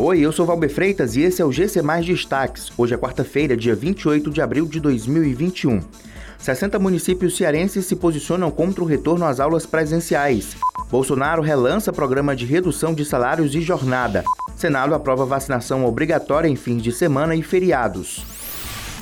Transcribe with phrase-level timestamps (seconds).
[0.00, 2.70] Oi, eu sou Valber Freitas e esse é o GC Mais Destaques.
[2.78, 5.80] Hoje é quarta-feira, dia 28 de abril de 2021.
[6.38, 10.56] 60 municípios cearenses se posicionam contra o retorno às aulas presenciais.
[10.88, 14.22] Bolsonaro relança programa de redução de salários e jornada.
[14.54, 18.24] Senado aprova vacinação obrigatória em fins de semana e feriados.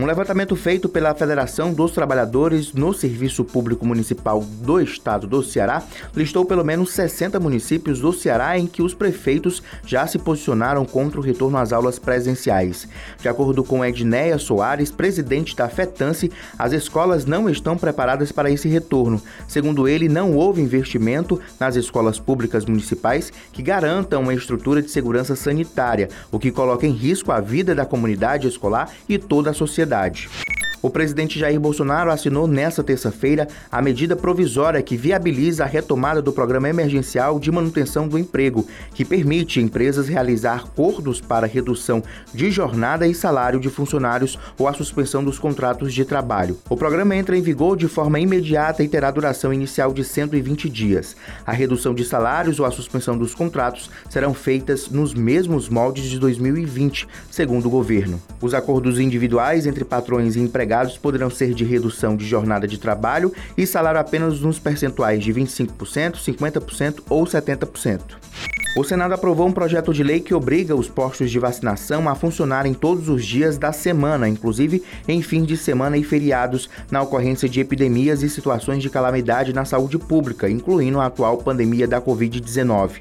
[0.00, 5.82] Um levantamento feito pela Federação dos Trabalhadores no Serviço Público Municipal do Estado do Ceará
[6.16, 11.20] listou pelo menos 60 municípios do Ceará em que os prefeitos já se posicionaram contra
[11.20, 12.88] o retorno às aulas presenciais.
[13.20, 18.68] De acordo com Edneia Soares, presidente da FETANCE, as escolas não estão preparadas para esse
[18.68, 19.20] retorno.
[19.46, 25.36] Segundo ele, não houve investimento nas escolas públicas municipais que garantam uma estrutura de segurança
[25.36, 29.89] sanitária, o que coloca em risco a vida da comunidade escolar e toda a sociedade
[29.90, 30.49] sociedade.
[30.82, 36.32] O presidente Jair Bolsonaro assinou nesta terça-feira a medida provisória que viabiliza a retomada do
[36.32, 43.06] programa emergencial de manutenção do emprego, que permite empresas realizar acordos para redução de jornada
[43.06, 46.58] e salário de funcionários ou a suspensão dos contratos de trabalho.
[46.70, 51.14] O programa entra em vigor de forma imediata e terá duração inicial de 120 dias.
[51.44, 56.18] A redução de salários ou a suspensão dos contratos serão feitas nos mesmos moldes de
[56.18, 58.20] 2020, segundo o governo.
[58.40, 62.78] Os acordos individuais entre patrões e empregados empregados poderão ser de redução de jornada de
[62.78, 68.59] trabalho e salário apenas nos percentuais de 25%, 50% ou 70%.
[68.76, 72.72] O Senado aprovou um projeto de lei que obriga os postos de vacinação a funcionarem
[72.72, 77.58] todos os dias da semana, inclusive em fins de semana e feriados, na ocorrência de
[77.58, 83.00] epidemias e situações de calamidade na saúde pública, incluindo a atual pandemia da Covid-19.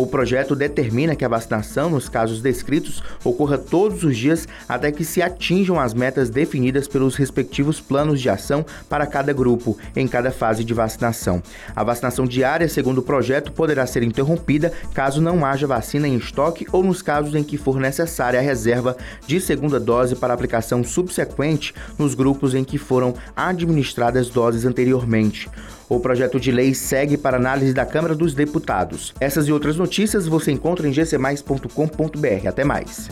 [0.00, 5.04] O projeto determina que a vacinação, nos casos descritos, ocorra todos os dias até que
[5.04, 10.30] se atinjam as metas definidas pelos respectivos planos de ação para cada grupo, em cada
[10.30, 11.42] fase de vacinação.
[11.76, 14.72] A vacinação diária, segundo o projeto, poderá ser interrompida
[15.10, 18.96] caso não haja vacina em estoque ou nos casos em que for necessária a reserva
[19.26, 25.50] de segunda dose para aplicação subsequente nos grupos em que foram administradas doses anteriormente.
[25.88, 29.12] O projeto de lei segue para análise da Câmara dos Deputados.
[29.18, 32.46] Essas e outras notícias você encontra em gcmais.com.br.
[32.46, 33.10] Até mais.